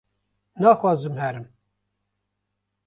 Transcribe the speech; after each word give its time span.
naxwazim 0.61 1.17
herim 1.23 1.45